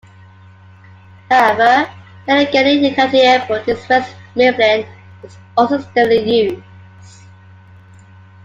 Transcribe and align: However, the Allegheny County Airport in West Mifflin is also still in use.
However, 1.29 1.87
the 2.25 2.31
Allegheny 2.31 2.91
County 2.95 3.19
Airport 3.21 3.67
in 3.67 3.77
West 3.87 4.15
Mifflin 4.35 4.83
is 5.21 5.37
also 5.55 5.77
still 5.79 6.09
in 6.09 6.27
use. 6.27 7.21